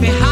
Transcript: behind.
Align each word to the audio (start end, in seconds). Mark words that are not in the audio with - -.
behind. 0.00 0.29